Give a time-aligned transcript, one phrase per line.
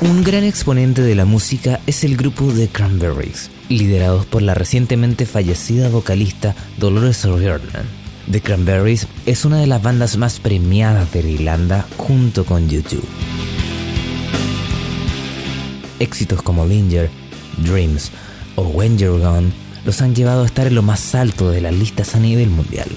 [0.00, 5.26] Un gran exponente de la música es el grupo The Cranberries, liderados por la recientemente
[5.26, 7.84] fallecida vocalista Dolores O'Riordan.
[8.30, 13.04] The Cranberries es una de las bandas más premiadas de Irlanda junto con YouTube.
[15.98, 17.10] Éxitos como Linger,
[17.56, 18.12] Dreams
[18.54, 19.50] o When You're Gone
[19.84, 22.88] los han llevado a estar en lo más alto de las listas a nivel mundial.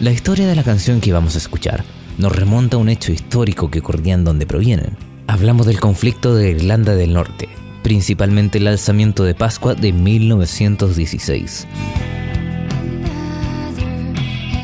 [0.00, 1.82] La historia de la canción que vamos a escuchar
[2.18, 4.98] nos remonta a un hecho histórico que ocurría en donde provienen,
[5.36, 7.50] Hablamos del conflicto de Irlanda del Norte,
[7.82, 11.66] principalmente el alzamiento de Pascua de 1916.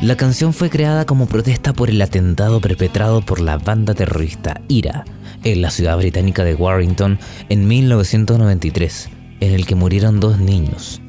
[0.01, 5.05] La canción fue creada como protesta por el atentado perpetrado por la banda terrorista IRA
[5.43, 9.09] en la ciudad británica de Warrington en 1993,
[9.41, 11.01] en el que murieron dos niños.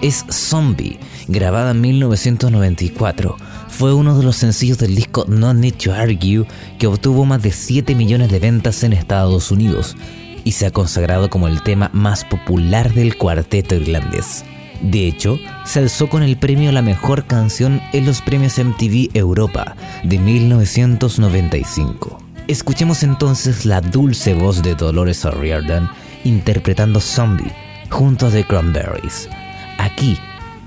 [0.00, 3.36] Es Zombie, grabada en 1994,
[3.82, 6.46] fue uno de los sencillos del disco No Need to Argue
[6.78, 9.96] que obtuvo más de 7 millones de ventas en Estados Unidos
[10.44, 14.44] y se ha consagrado como el tema más popular del cuarteto irlandés.
[14.82, 19.10] De hecho, se alzó con el premio a la mejor canción en los premios MTV
[19.14, 22.22] Europa de 1995.
[22.46, 25.90] Escuchemos entonces la dulce voz de Dolores O'Riordan
[26.22, 27.50] interpretando Zombie
[27.90, 29.28] junto a The Cranberries,
[29.76, 30.16] aquí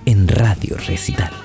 [0.05, 1.44] en Radio Recital.